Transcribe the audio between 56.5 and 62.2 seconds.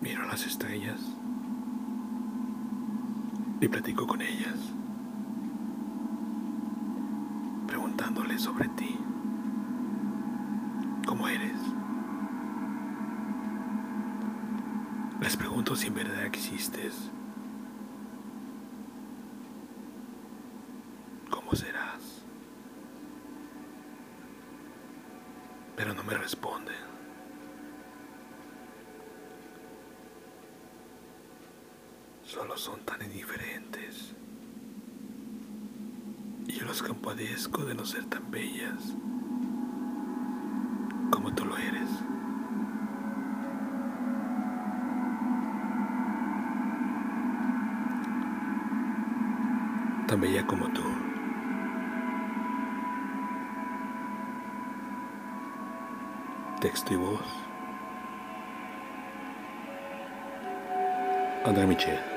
Texto y voz. André Michel.